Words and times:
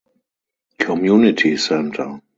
Community 0.79 1.55
Center. 1.57 2.19